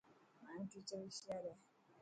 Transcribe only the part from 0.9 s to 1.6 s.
هوشيار هي.